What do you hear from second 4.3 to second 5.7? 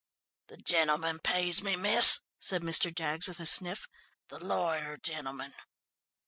lawyer gentleman."